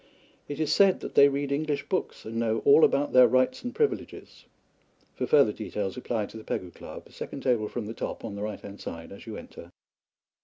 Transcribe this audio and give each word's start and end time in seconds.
It 0.47 0.59
is 0.59 0.73
said 0.73 0.99
that 1.01 1.13
they 1.13 1.29
read 1.29 1.51
English 1.51 1.87
books 1.87 2.25
and 2.25 2.37
know 2.37 2.63
all 2.65 2.83
about 2.83 3.13
their 3.13 3.27
rights 3.27 3.63
and 3.63 3.71
privileges. 3.75 4.45
For 5.13 5.27
further 5.27 5.53
details 5.53 5.95
apply 5.95 6.25
to 6.25 6.37
the 6.37 6.43
Pegu 6.43 6.71
Club, 6.73 7.07
second 7.11 7.43
table 7.43 7.67
from 7.67 7.85
the 7.85 7.93
top 7.93 8.25
on 8.25 8.33
the 8.33 8.41
right 8.41 8.59
hand 8.59 8.81
side 8.81 9.11
as 9.11 9.27
you 9.27 9.37
enter. 9.37 9.69